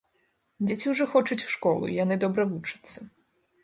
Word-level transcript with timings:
Дзеці 0.69 0.85
ўжо 0.93 1.07
хочуць 1.13 1.39
у 1.49 1.53
школу, 1.57 1.93
яны 2.03 2.21
добра 2.25 2.51
вучацца. 2.53 3.11